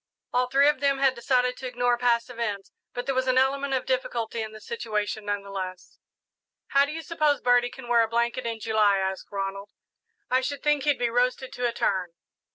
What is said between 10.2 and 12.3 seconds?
"I should think he'd be roasted to a turn."